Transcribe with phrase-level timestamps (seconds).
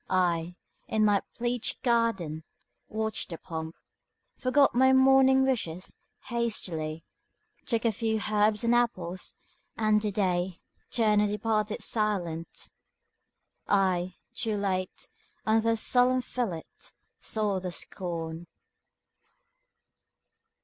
[0.09, 0.55] I,
[0.87, 2.43] in my pleached garden,
[2.87, 3.75] watched the pomp,
[4.35, 7.05] Forgot my morning wishes, hastily
[7.67, 9.35] Took a few herbs and apples,
[9.77, 10.57] and the Day
[10.89, 12.71] Turned and departed silent.
[13.67, 15.07] I, too late,
[15.45, 16.63] Under her solemn fillet
[17.19, 18.47] saw the scorn.